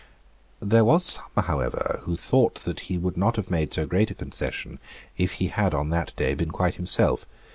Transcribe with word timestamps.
There 0.59 0.83
was 0.83 1.05
some 1.05 1.43
however 1.45 1.99
who 2.05 2.15
thought 2.15 2.55
that 2.63 2.79
he 2.89 2.97
would 2.97 3.17
not 3.17 3.35
have 3.35 3.51
made 3.51 3.71
so 3.71 3.85
great 3.85 4.09
a 4.09 4.15
concession 4.15 4.79
if 5.15 5.33
he 5.33 5.49
had 5.49 5.75
on 5.75 5.91
that 5.91 6.15
day 6.15 6.33
been 6.33 6.49
quite 6.49 6.73
himself. 6.73 7.27